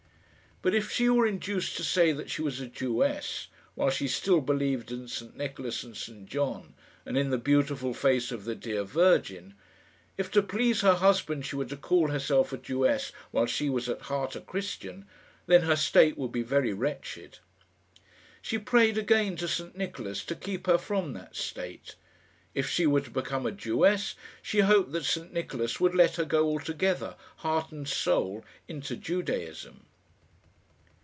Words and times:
But 0.63 0.75
if 0.75 0.91
she 0.91 1.09
were 1.09 1.25
induced 1.25 1.75
to 1.77 1.83
say 1.83 2.11
that 2.11 2.29
she 2.29 2.43
was 2.43 2.59
a 2.61 2.67
Jewess, 2.67 3.47
while 3.73 3.89
she 3.89 4.07
still 4.07 4.41
believed 4.41 4.91
in 4.91 5.07
St 5.07 5.35
Nicholas 5.35 5.81
and 5.81 5.97
St 5.97 6.27
John, 6.29 6.75
and 7.03 7.17
in 7.17 7.31
the 7.31 7.39
beautiful 7.39 7.95
face 7.95 8.31
of 8.31 8.45
the 8.45 8.53
dear 8.53 8.83
Virgin 8.83 9.55
if 10.19 10.29
to 10.29 10.43
please 10.43 10.81
her 10.81 10.93
husband 10.93 11.47
she 11.47 11.55
were 11.55 11.65
to 11.65 11.75
call 11.75 12.09
herself 12.09 12.53
a 12.53 12.59
Jewess 12.59 13.11
while 13.31 13.47
she 13.47 13.71
was 13.71 13.89
at 13.89 14.01
heart 14.03 14.35
a 14.35 14.39
Christian 14.39 15.07
then 15.47 15.63
her 15.63 15.75
state 15.75 16.15
would 16.15 16.31
be 16.31 16.43
very 16.43 16.73
wretched. 16.75 17.39
She 18.39 18.59
prayed 18.59 18.99
again 18.99 19.35
to 19.37 19.47
St 19.47 19.75
Nicholas 19.75 20.23
to 20.25 20.35
keep 20.35 20.67
her 20.67 20.77
from 20.77 21.13
that 21.13 21.35
state. 21.35 21.95
If 22.53 22.69
she 22.69 22.85
were 22.85 23.01
to 23.01 23.09
become 23.09 23.47
a 23.47 23.51
Jewess, 23.51 24.13
she 24.43 24.59
hoped 24.59 24.91
that 24.91 25.05
St 25.05 25.33
Nicholas 25.33 25.79
would 25.79 25.95
let 25.95 26.17
her 26.17 26.25
go 26.25 26.45
altogether, 26.45 27.15
heart 27.37 27.71
and 27.71 27.87
soul, 27.87 28.45
into 28.67 28.95
Judaism. 28.95 29.87